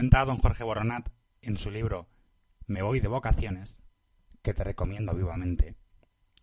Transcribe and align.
Cuenta 0.00 0.24
don 0.24 0.38
Jorge 0.38 0.64
Boronat 0.64 1.10
en 1.42 1.58
su 1.58 1.70
libro 1.70 2.08
Me 2.66 2.80
voy 2.80 3.00
de 3.00 3.08
vocaciones, 3.08 3.82
que 4.40 4.54
te 4.54 4.64
recomiendo 4.64 5.14
vivamente, 5.14 5.76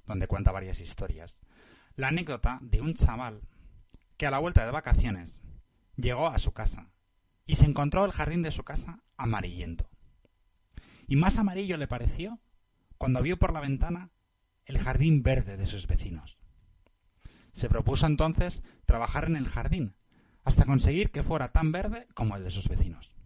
donde 0.05 0.28
cuenta 0.28 0.51
varias 0.51 0.79
historias, 0.79 1.39
la 1.96 2.09
anécdota 2.09 2.59
de 2.62 2.81
un 2.81 2.93
chaval 2.93 3.41
que 4.15 4.28
a 4.28 4.29
la 4.29 4.38
vuelta 4.38 4.63
de 4.63 4.71
vacaciones 4.71 5.43
llegó 5.96 6.28
a 6.28 6.38
su 6.38 6.51
casa 6.51 6.92
y 7.47 7.56
se 7.56 7.65
encontró 7.65 8.06
el 8.06 8.12
jardín 8.12 8.43
de 8.43 8.51
su 8.51 8.63
casa 8.63 9.01
amarillento. 9.17 9.89
Y 11.08 11.15
más 11.15 11.39
amarillo 11.39 11.78
le 11.78 11.87
pareció 11.87 12.39
cuando 12.99 13.24
vio 13.24 13.39
por 13.39 13.53
la 13.53 13.60
ventana 13.60 14.12
el 14.65 14.78
jardín 14.78 15.24
verde 15.24 15.58
de 15.58 15.65
sus 15.65 15.87
vecinos. 15.87 16.38
Se 17.53 17.70
propuso 17.70 18.05
entonces 18.05 18.62
trabajar 18.85 19.26
en 19.26 19.35
el 19.35 19.48
jardín 19.48 19.95
hasta 20.44 20.66
conseguir 20.66 21.09
que 21.09 21.23
fuera 21.23 21.52
tan 21.52 21.71
verde 21.71 22.05
como 22.13 22.35
el 22.35 22.44
de 22.44 22.52
sus 22.52 22.69
vecinos. 22.69 23.16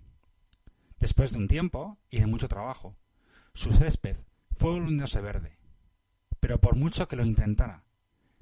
Después 1.02 1.32
de 1.32 1.40
un 1.40 1.48
tiempo 1.48 1.98
y 2.12 2.20
de 2.20 2.28
mucho 2.28 2.48
trabajo, 2.48 2.96
su 3.56 3.74
césped 3.74 4.18
fue 4.56 4.74
volviéndose 4.74 5.20
verde, 5.20 5.58
pero 6.40 6.62
por 6.62 6.76
mucho 6.76 7.08
que 7.08 7.16
lo 7.16 7.26
intentara, 7.26 7.86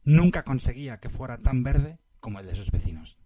nunca 0.03 0.43
conseguía 0.43 0.97
que 0.97 1.09
fuera 1.09 1.37
tan 1.37 1.63
verde 1.63 1.99
como 2.19 2.41
el 2.41 2.47
de 2.47 2.55
sus 2.55 2.69
vecinos. 2.69 3.17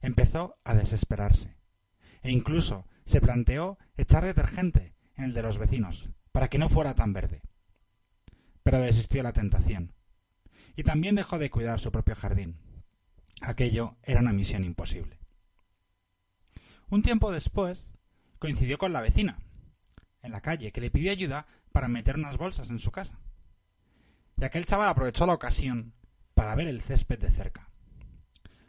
Empezó 0.00 0.56
a 0.64 0.74
desesperarse, 0.74 1.54
e 2.22 2.32
incluso 2.32 2.86
se 3.04 3.20
planteó 3.20 3.78
echar 3.98 4.24
detergente 4.24 4.94
en 5.16 5.24
el 5.24 5.34
de 5.34 5.42
los 5.42 5.58
vecinos, 5.58 6.08
para 6.32 6.48
que 6.48 6.58
no 6.58 6.70
fuera 6.70 6.94
tan 6.94 7.12
verde. 7.12 7.42
Pero 8.62 8.80
desistió 8.80 9.22
la 9.22 9.34
tentación, 9.34 9.92
y 10.76 10.82
también 10.82 11.14
dejó 11.14 11.38
de 11.38 11.50
cuidar 11.50 11.78
su 11.78 11.92
propio 11.92 12.14
jardín. 12.14 12.56
Aquello 13.42 13.98
era 14.02 14.20
una 14.20 14.32
misión 14.32 14.64
imposible. 14.64 15.18
Un 16.88 17.02
tiempo 17.02 17.30
después, 17.30 17.90
coincidió 18.44 18.76
con 18.76 18.92
la 18.92 19.00
vecina, 19.00 19.38
en 20.20 20.30
la 20.30 20.42
calle, 20.42 20.70
que 20.70 20.82
le 20.82 20.90
pidió 20.90 21.10
ayuda 21.10 21.46
para 21.72 21.88
meter 21.88 22.16
unas 22.16 22.36
bolsas 22.36 22.68
en 22.68 22.78
su 22.78 22.90
casa. 22.90 23.18
Y 24.36 24.44
aquel 24.44 24.66
chaval 24.66 24.90
aprovechó 24.90 25.24
la 25.24 25.32
ocasión 25.32 25.94
para 26.34 26.54
ver 26.54 26.68
el 26.68 26.82
césped 26.82 27.18
de 27.18 27.30
cerca. 27.30 27.70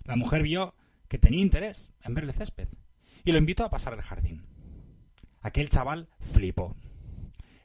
La 0.05 0.15
mujer 0.15 0.43
vio 0.43 0.75
que 1.09 1.19
tenía 1.19 1.41
interés 1.41 1.91
en 2.03 2.13
ver 2.13 2.23
el 2.23 2.31
césped 2.31 2.69
y 3.25 3.33
lo 3.33 3.37
invitó 3.37 3.65
a 3.65 3.69
pasar 3.69 3.93
el 3.93 4.01
jardín. 4.01 4.45
Aquel 5.41 5.69
chaval 5.69 6.07
flipó. 6.21 6.77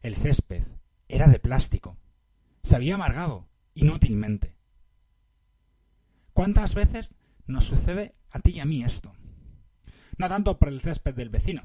El 0.02 0.16
césped 0.16 0.64
era 1.06 1.28
de 1.28 1.38
plástico. 1.38 1.96
Se 2.64 2.74
había 2.74 2.96
amargado 2.96 3.46
inútilmente. 3.74 4.56
¿Cuántas 6.32 6.74
veces 6.74 7.14
nos 7.46 7.66
sucede 7.66 8.16
a 8.30 8.40
ti 8.40 8.50
y 8.54 8.58
a 8.58 8.64
mí 8.64 8.82
esto? 8.82 9.12
No 10.18 10.28
tanto 10.28 10.58
por 10.58 10.70
el 10.70 10.80
césped 10.80 11.14
del 11.14 11.30
vecino, 11.30 11.62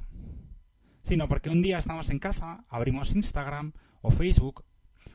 sino 1.06 1.28
porque 1.28 1.50
un 1.50 1.62
día 1.62 1.78
estamos 1.78 2.10
en 2.10 2.20
casa, 2.20 2.66
abrimos 2.68 3.16
Instagram 3.16 3.74
o 4.02 4.12
Facebook, 4.12 4.66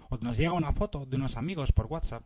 o 0.08 0.16
nos 0.18 0.36
llega 0.36 0.52
una 0.52 0.72
foto 0.72 1.04
de 1.04 1.16
unos 1.16 1.36
amigos 1.36 1.72
por 1.72 1.86
WhatsApp 1.86 2.24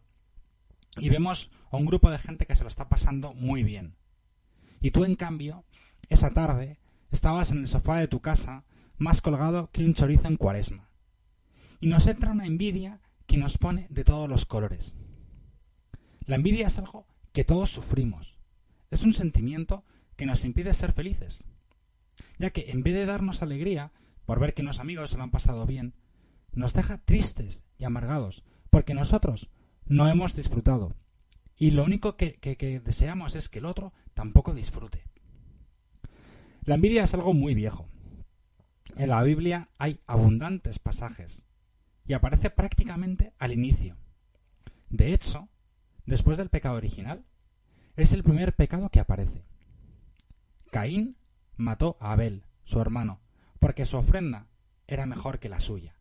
y 0.99 1.09
vemos 1.09 1.51
a 1.71 1.79
un 1.79 1.87
grupo 1.87 2.11
de 2.11 2.19
gente 2.19 2.47
que 2.47 2.57
se 2.57 2.63
lo 2.63 2.69
está 2.69 2.89
pasando 2.89 3.33
muy 3.33 3.65
bien. 3.65 3.97
Y 4.81 4.91
tú, 4.91 5.05
en 5.05 5.17
cambio, 5.17 5.65
esa 6.11 6.31
tarde 6.31 6.79
estabas 7.11 7.51
en 7.51 7.59
el 7.59 7.69
sofá 7.69 7.97
de 7.97 8.09
tu 8.09 8.21
casa 8.21 8.65
más 8.99 9.23
colgado 9.23 9.71
que 9.73 9.85
un 9.85 9.95
chorizo 9.95 10.29
en 10.29 10.37
cuaresma. 10.37 10.91
Y 11.81 11.89
nos 11.89 12.07
entra 12.07 12.33
una 12.33 12.47
envidia 12.47 13.01
que 13.27 13.39
nos 13.39 13.57
pone 13.57 13.87
de 13.89 14.05
todos 14.05 14.29
los 14.29 14.45
colores. 14.45 14.95
La 16.27 16.37
envidia 16.37 16.67
es 16.67 16.79
algo 16.79 17.07
que 17.33 17.45
todos 17.45 17.71
sufrimos. 17.71 18.39
Es 18.91 19.03
un 19.03 19.15
sentimiento 19.15 19.85
que 20.17 20.27
nos 20.27 20.45
impide 20.45 20.75
ser 20.75 20.93
felices 20.93 21.45
ya 22.39 22.51
que 22.51 22.71
en 22.71 22.83
vez 22.83 22.95
de 22.95 23.07
darnos 23.07 23.43
alegría 23.43 23.93
por 24.27 24.41
ver 24.41 24.55
que 24.55 24.63
unos 24.63 24.81
amigos 24.81 25.11
se 25.11 25.17
lo 25.17 25.23
han 25.23 25.31
pasado 25.31 25.67
bien, 25.67 25.95
nos 26.53 26.73
deja 26.73 26.99
tristes 26.99 27.63
y 27.79 27.85
amargados, 27.85 28.43
porque 28.71 28.95
nosotros 28.95 29.51
no 29.87 30.09
hemos 30.09 30.35
disfrutado. 30.35 30.95
Y 31.57 31.71
lo 31.71 31.85
único 31.85 32.17
que, 32.17 32.35
que 32.35 32.81
deseamos 32.81 33.35
es 33.35 33.49
que 33.49 33.59
el 33.59 33.67
otro 33.67 33.93
tampoco 34.15 34.55
disfrute. 34.55 35.05
La 36.65 36.77
envidia 36.77 37.05
es 37.05 37.15
algo 37.15 37.35
muy 37.35 37.55
viejo. 37.55 37.87
En 38.97 39.11
la 39.11 39.23
Biblia 39.23 39.69
hay 39.79 40.01
abundantes 40.07 40.79
pasajes 40.79 41.43
y 42.07 42.13
aparece 42.13 42.51
prácticamente 42.51 43.33
al 43.39 43.53
inicio. 43.53 43.97
De 44.89 45.13
hecho, 45.13 45.49
después 46.07 46.39
del 46.39 46.49
pecado 46.49 46.77
original, 46.77 47.25
es 47.97 48.13
el 48.13 48.23
primer 48.23 48.55
pecado 48.55 48.89
que 48.91 49.01
aparece. 49.01 49.45
Caín 50.71 51.17
mató 51.57 51.97
a 52.01 52.13
Abel, 52.13 52.45
su 52.65 52.81
hermano, 52.81 53.21
porque 53.59 53.87
su 53.87 53.97
ofrenda 53.97 54.49
era 54.87 55.07
mejor 55.07 55.39
que 55.39 55.49
la 55.49 55.61
suya. 55.61 55.95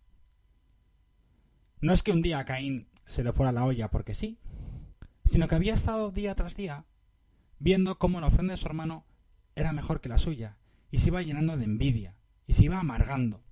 No 1.82 1.94
es 1.94 2.04
que 2.04 2.12
un 2.12 2.22
día 2.22 2.40
a 2.40 2.46
Caín 2.46 2.88
se 3.06 3.24
le 3.24 3.34
fuera 3.34 3.52
la 3.52 3.66
olla 3.66 3.90
porque 3.90 4.16
sí, 4.16 4.40
sino 5.26 5.48
que 5.48 5.56
había 5.56 5.74
estado 5.74 6.12
día 6.12 6.36
tras 6.36 6.56
día 6.56 6.86
viendo 7.60 7.98
cómo 7.98 8.20
la 8.20 8.28
ofrenda 8.28 8.54
de 8.54 8.58
su 8.58 8.68
hermano 8.68 9.06
era 9.56 9.72
mejor 9.72 10.02
que 10.02 10.10
la 10.10 10.18
suya, 10.18 10.58
y 10.92 11.00
se 11.00 11.08
iba 11.08 11.22
llenando 11.22 11.56
de 11.58 11.66
envidia, 11.66 12.18
y 12.46 12.54
se 12.54 12.66
iba 12.66 12.80
amargando, 12.80 13.44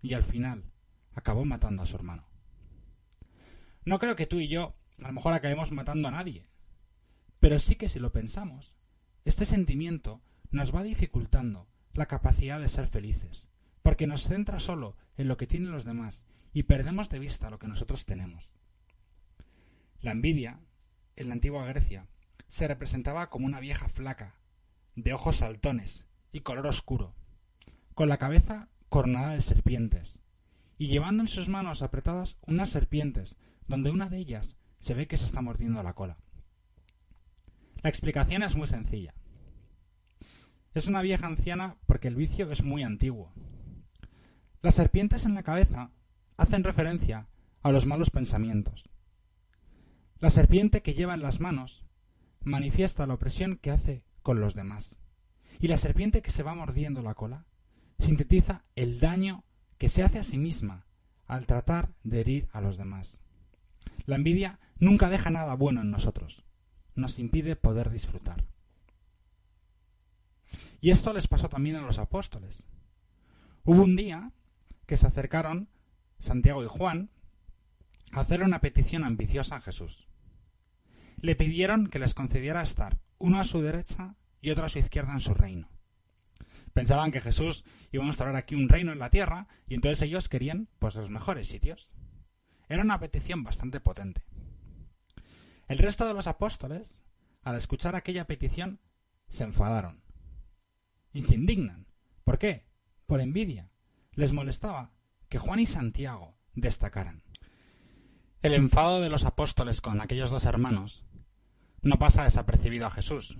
y 0.00 0.14
al 0.14 0.24
final 0.24 0.64
acabó 1.12 1.44
matando 1.44 1.82
a 1.82 1.86
su 1.86 1.96
hermano. 1.96 2.28
No 3.84 3.98
creo 3.98 4.16
que 4.16 4.26
tú 4.26 4.38
y 4.40 4.48
yo 4.48 4.74
a 4.98 5.08
lo 5.08 5.12
mejor 5.12 5.34
acabemos 5.34 5.70
matando 5.70 6.08
a 6.08 6.12
nadie, 6.12 6.48
pero 7.40 7.58
sí 7.58 7.76
que 7.76 7.88
si 7.88 7.98
lo 7.98 8.12
pensamos, 8.12 8.76
este 9.24 9.44
sentimiento 9.44 10.22
nos 10.50 10.74
va 10.74 10.82
dificultando 10.82 11.68
la 11.92 12.06
capacidad 12.06 12.60
de 12.60 12.68
ser 12.68 12.88
felices, 12.88 13.46
porque 13.82 14.06
nos 14.06 14.22
centra 14.22 14.60
solo 14.60 14.96
en 15.16 15.28
lo 15.28 15.36
que 15.36 15.46
tienen 15.46 15.72
los 15.72 15.84
demás 15.84 16.24
y 16.52 16.64
perdemos 16.64 17.08
de 17.08 17.18
vista 17.18 17.50
lo 17.50 17.58
que 17.58 17.68
nosotros 17.68 18.06
tenemos. 18.06 18.54
La 20.00 20.12
envidia, 20.12 20.60
en 21.16 21.28
la 21.28 21.34
antigua 21.34 21.66
Grecia, 21.66 22.06
se 22.48 22.68
representaba 22.68 23.30
como 23.30 23.46
una 23.46 23.60
vieja 23.60 23.88
flaca, 23.88 24.36
de 24.94 25.12
ojos 25.12 25.36
saltones 25.36 26.04
y 26.32 26.40
color 26.40 26.66
oscuro, 26.66 27.14
con 27.94 28.08
la 28.08 28.18
cabeza 28.18 28.68
coronada 28.88 29.30
de 29.30 29.42
serpientes, 29.42 30.18
y 30.78 30.88
llevando 30.88 31.22
en 31.22 31.28
sus 31.28 31.48
manos 31.48 31.82
apretadas 31.82 32.38
unas 32.46 32.70
serpientes, 32.70 33.36
donde 33.66 33.90
una 33.90 34.08
de 34.08 34.18
ellas 34.18 34.56
se 34.80 34.94
ve 34.94 35.06
que 35.06 35.18
se 35.18 35.24
está 35.24 35.42
mordiendo 35.42 35.82
la 35.82 35.94
cola. 35.94 36.18
La 37.82 37.90
explicación 37.90 38.42
es 38.42 38.56
muy 38.56 38.68
sencilla. 38.68 39.14
Es 40.74 40.86
una 40.86 41.02
vieja 41.02 41.26
anciana 41.26 41.76
porque 41.86 42.08
el 42.08 42.14
vicio 42.14 42.50
es 42.50 42.62
muy 42.62 42.82
antiguo. 42.82 43.32
Las 44.60 44.74
serpientes 44.74 45.24
en 45.24 45.34
la 45.34 45.42
cabeza 45.42 45.90
hacen 46.36 46.64
referencia 46.64 47.28
a 47.62 47.72
los 47.72 47.86
malos 47.86 48.10
pensamientos. 48.10 48.88
La 50.20 50.30
serpiente 50.30 50.82
que 50.82 50.94
lleva 50.94 51.14
en 51.14 51.22
las 51.22 51.40
manos 51.40 51.84
manifiesta 52.42 53.06
la 53.06 53.14
opresión 53.14 53.56
que 53.56 53.70
hace 53.70 54.04
con 54.22 54.40
los 54.40 54.54
demás. 54.54 54.96
Y 55.60 55.68
la 55.68 55.78
serpiente 55.78 56.22
que 56.22 56.30
se 56.30 56.42
va 56.42 56.54
mordiendo 56.54 57.02
la 57.02 57.14
cola 57.14 57.46
sintetiza 57.98 58.64
el 58.76 59.00
daño 59.00 59.44
que 59.78 59.88
se 59.88 60.02
hace 60.02 60.18
a 60.18 60.24
sí 60.24 60.38
misma 60.38 60.86
al 61.26 61.46
tratar 61.46 61.90
de 62.04 62.20
herir 62.20 62.48
a 62.52 62.60
los 62.60 62.78
demás. 62.78 63.18
La 64.06 64.16
envidia 64.16 64.58
nunca 64.78 65.08
deja 65.08 65.30
nada 65.30 65.54
bueno 65.54 65.82
en 65.82 65.90
nosotros, 65.90 66.44
nos 66.94 67.18
impide 67.18 67.56
poder 67.56 67.90
disfrutar. 67.90 68.44
Y 70.80 70.90
esto 70.90 71.12
les 71.12 71.26
pasó 71.26 71.48
también 71.48 71.76
a 71.76 71.80
los 71.80 71.98
apóstoles. 71.98 72.62
Hubo 73.64 73.82
un 73.82 73.96
día 73.96 74.32
que 74.86 74.96
se 74.96 75.06
acercaron 75.06 75.68
Santiago 76.20 76.62
y 76.62 76.68
Juan 76.68 77.10
a 78.12 78.20
hacer 78.20 78.42
una 78.42 78.60
petición 78.60 79.04
ambiciosa 79.04 79.56
a 79.56 79.60
Jesús. 79.60 80.08
Le 81.20 81.36
pidieron 81.36 81.88
que 81.88 81.98
les 81.98 82.14
concediera 82.14 82.62
estar 82.62 82.98
uno 83.18 83.40
a 83.40 83.44
su 83.44 83.60
derecha 83.60 84.14
y 84.40 84.50
otro 84.50 84.64
a 84.64 84.68
su 84.68 84.78
izquierda 84.78 85.12
en 85.12 85.20
su 85.20 85.34
reino. 85.34 85.68
Pensaban 86.72 87.10
que 87.10 87.20
Jesús 87.20 87.64
iba 87.90 88.04
a 88.04 88.06
instaurar 88.06 88.36
aquí 88.36 88.54
un 88.54 88.68
reino 88.68 88.92
en 88.92 89.00
la 89.00 89.10
tierra 89.10 89.48
y 89.66 89.74
entonces 89.74 90.02
ellos 90.02 90.28
querían 90.28 90.68
pues 90.78 90.94
los 90.94 91.10
mejores 91.10 91.48
sitios. 91.48 91.92
Era 92.68 92.82
una 92.82 93.00
petición 93.00 93.42
bastante 93.42 93.80
potente. 93.80 94.22
El 95.66 95.78
resto 95.78 96.06
de 96.06 96.14
los 96.14 96.26
apóstoles, 96.26 97.02
al 97.42 97.56
escuchar 97.56 97.96
aquella 97.96 98.26
petición, 98.26 98.80
se 99.28 99.44
enfadaron 99.44 100.02
y 101.18 101.22
se 101.22 101.34
indignan. 101.34 101.88
¿Por 102.22 102.38
qué? 102.38 102.64
Por 103.06 103.20
envidia. 103.20 103.72
Les 104.12 104.32
molestaba 104.32 104.92
que 105.28 105.38
Juan 105.38 105.58
y 105.58 105.66
Santiago 105.66 106.36
destacaran. 106.54 107.24
El 108.40 108.54
enfado 108.54 109.00
de 109.00 109.08
los 109.08 109.24
apóstoles 109.24 109.80
con 109.80 110.00
aquellos 110.00 110.30
dos 110.30 110.44
hermanos 110.44 111.04
no 111.82 111.98
pasa 111.98 112.22
desapercibido 112.22 112.86
a 112.86 112.92
Jesús. 112.92 113.36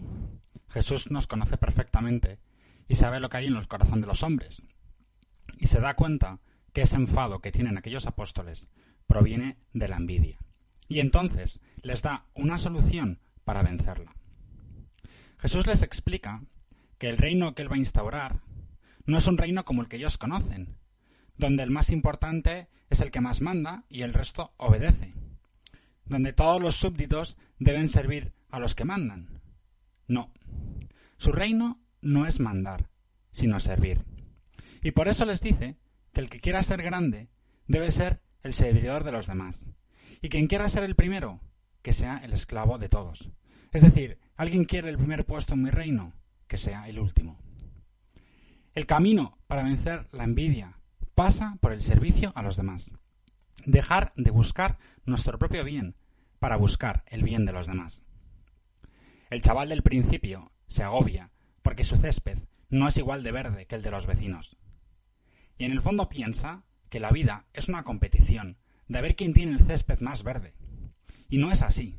Jesús 0.70 1.12
nos 1.12 1.28
conoce 1.28 1.56
perfectamente 1.56 2.40
y 2.88 2.96
sabe 2.96 3.20
lo 3.20 3.28
que 3.28 3.36
hay 3.36 3.46
en 3.46 3.54
el 3.54 3.68
corazón 3.68 4.00
de 4.00 4.08
los 4.08 4.24
hombres. 4.24 4.60
Y 5.56 5.68
se 5.68 5.78
da 5.78 5.94
cuenta 5.94 6.40
que 6.72 6.82
ese 6.82 6.96
enfado 6.96 7.40
que 7.40 7.52
tienen 7.52 7.78
aquellos 7.78 8.06
apóstoles 8.06 8.68
proviene 9.06 9.56
de 9.72 9.86
la 9.86 9.98
envidia. 9.98 10.40
Y 10.88 10.98
entonces 10.98 11.60
les 11.82 12.02
da 12.02 12.26
una 12.34 12.58
solución 12.58 13.20
para 13.44 13.62
vencerla. 13.62 14.16
Jesús 15.38 15.68
les 15.68 15.82
explica 15.82 16.42
que 16.98 17.08
el 17.08 17.16
reino 17.16 17.54
que 17.54 17.62
él 17.62 17.70
va 17.70 17.76
a 17.76 17.80
instaurar 17.80 18.40
no 19.06 19.18
es 19.18 19.26
un 19.26 19.38
reino 19.38 19.64
como 19.64 19.82
el 19.82 19.88
que 19.88 19.96
ellos 19.96 20.18
conocen, 20.18 20.76
donde 21.36 21.62
el 21.62 21.70
más 21.70 21.90
importante 21.90 22.68
es 22.90 23.00
el 23.00 23.10
que 23.10 23.20
más 23.20 23.40
manda 23.40 23.84
y 23.88 24.02
el 24.02 24.12
resto 24.12 24.52
obedece, 24.56 25.14
donde 26.04 26.32
todos 26.32 26.62
los 26.62 26.76
súbditos 26.76 27.36
deben 27.58 27.88
servir 27.88 28.32
a 28.50 28.58
los 28.58 28.74
que 28.74 28.84
mandan. 28.84 29.40
No, 30.06 30.32
su 31.16 31.32
reino 31.32 31.80
no 32.00 32.26
es 32.26 32.40
mandar, 32.40 32.90
sino 33.32 33.60
servir. 33.60 34.04
Y 34.82 34.90
por 34.90 35.08
eso 35.08 35.24
les 35.24 35.40
dice 35.40 35.76
que 36.12 36.20
el 36.20 36.30
que 36.30 36.40
quiera 36.40 36.62
ser 36.62 36.82
grande 36.82 37.28
debe 37.66 37.90
ser 37.90 38.20
el 38.42 38.54
servidor 38.54 39.04
de 39.04 39.12
los 39.12 39.26
demás, 39.26 39.66
y 40.20 40.28
quien 40.28 40.46
quiera 40.46 40.68
ser 40.68 40.84
el 40.84 40.96
primero, 40.96 41.40
que 41.82 41.92
sea 41.92 42.18
el 42.18 42.32
esclavo 42.32 42.78
de 42.78 42.88
todos. 42.88 43.30
Es 43.72 43.82
decir, 43.82 44.18
alguien 44.36 44.64
quiere 44.64 44.88
el 44.88 44.98
primer 44.98 45.24
puesto 45.24 45.54
en 45.54 45.62
mi 45.62 45.70
reino, 45.70 46.14
que 46.48 46.58
sea 46.58 46.88
el 46.88 46.98
último. 46.98 47.38
El 48.74 48.86
camino 48.86 49.38
para 49.46 49.62
vencer 49.62 50.06
la 50.12 50.24
envidia 50.24 50.78
pasa 51.14 51.56
por 51.60 51.72
el 51.72 51.82
servicio 51.82 52.32
a 52.34 52.42
los 52.42 52.56
demás. 52.56 52.90
Dejar 53.64 54.12
de 54.16 54.30
buscar 54.30 54.78
nuestro 55.04 55.38
propio 55.38 55.64
bien 55.64 55.96
para 56.38 56.56
buscar 56.56 57.04
el 57.06 57.22
bien 57.22 57.44
de 57.44 57.52
los 57.52 57.66
demás. 57.66 58.04
El 59.30 59.42
chaval 59.42 59.68
del 59.68 59.82
principio 59.82 60.52
se 60.68 60.82
agobia 60.82 61.32
porque 61.62 61.84
su 61.84 61.96
césped 61.96 62.38
no 62.70 62.88
es 62.88 62.96
igual 62.96 63.22
de 63.22 63.32
verde 63.32 63.66
que 63.66 63.74
el 63.74 63.82
de 63.82 63.90
los 63.90 64.06
vecinos. 64.06 64.56
Y 65.58 65.64
en 65.64 65.72
el 65.72 65.82
fondo 65.82 66.08
piensa 66.08 66.62
que 66.88 67.00
la 67.00 67.10
vida 67.10 67.46
es 67.52 67.68
una 67.68 67.82
competición 67.82 68.58
de 68.86 69.02
ver 69.02 69.16
quién 69.16 69.34
tiene 69.34 69.52
el 69.52 69.60
césped 69.60 70.00
más 70.00 70.22
verde. 70.22 70.54
Y 71.28 71.38
no 71.38 71.52
es 71.52 71.62
así. 71.62 71.96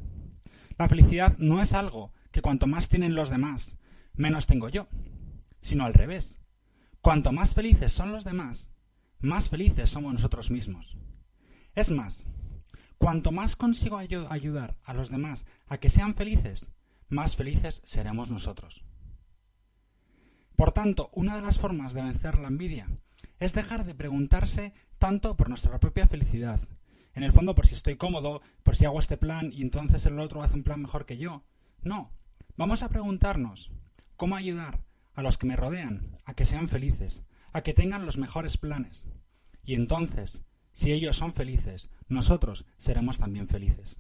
La 0.78 0.88
felicidad 0.88 1.38
no 1.38 1.62
es 1.62 1.74
algo 1.74 2.14
que 2.32 2.42
cuanto 2.42 2.68
más 2.68 2.88
tienen 2.88 3.16
los 3.16 3.30
demás, 3.30 3.76
menos 4.14 4.48
tengo 4.48 4.70
yo, 4.70 4.88
sino 5.62 5.86
al 5.86 5.94
revés. 5.94 6.38
Cuanto 7.02 7.32
más 7.32 7.54
felices 7.54 7.94
son 7.94 8.12
los 8.12 8.24
demás, 8.24 8.72
más 9.20 9.50
felices 9.50 9.90
somos 9.90 10.14
nosotros 10.14 10.52
mismos. 10.52 10.98
Es 11.76 11.92
más, 11.92 12.26
cuanto 12.98 13.32
más 13.32 13.56
consigo 13.56 13.98
ayudar 13.98 14.78
a 14.84 14.94
los 14.94 15.10
demás 15.10 15.46
a 15.68 15.78
que 15.78 15.90
sean 15.90 16.16
felices, 16.16 16.68
más 17.08 17.36
felices 17.36 17.82
seremos 17.86 18.30
nosotros. 18.30 18.84
Por 20.56 20.74
tanto, 20.74 21.10
una 21.14 21.38
de 21.38 21.42
las 21.42 21.58
formas 21.58 21.94
de 21.94 22.02
vencer 22.02 22.38
la 22.38 22.50
envidia 22.50 22.90
es 23.40 23.54
dejar 23.54 23.86
de 23.86 23.96
preguntarse 23.96 24.74
tanto 24.98 25.38
por 25.38 25.48
nuestra 25.48 25.80
propia 25.80 26.08
felicidad. 26.08 26.60
En 27.14 27.24
el 27.24 27.32
fondo, 27.32 27.56
por 27.56 27.66
si 27.66 27.76
estoy 27.76 27.96
cómodo, 27.96 28.42
por 28.64 28.76
si 28.76 28.86
hago 28.86 29.00
este 29.00 29.18
plan 29.18 29.52
y 29.54 29.62
entonces 29.62 30.06
el 30.06 30.20
otro 30.20 30.44
hace 30.44 30.56
un 30.56 30.64
plan 30.64 30.82
mejor 30.82 31.06
que 31.06 31.18
yo. 31.18 31.44
No, 31.82 32.12
vamos 32.58 32.84
a 32.84 32.90
preguntarnos 32.90 33.72
cómo 34.20 34.36
ayudar 34.36 34.84
a 35.14 35.22
los 35.22 35.38
que 35.38 35.48
me 35.48 35.56
rodean 35.56 36.12
a 36.26 36.34
que 36.34 36.46
sean 36.46 36.68
felices, 36.68 37.24
a 37.54 37.62
que 37.62 37.74
tengan 37.74 38.06
los 38.06 38.18
mejores 38.18 38.58
planes. 38.58 39.08
Y 39.64 39.76
entonces, 39.76 40.42
si 40.74 40.92
ellos 40.92 41.16
son 41.16 41.32
felices, 41.32 41.90
nosotros 42.10 42.66
seremos 42.78 43.18
también 43.18 43.48
felices. 43.48 43.98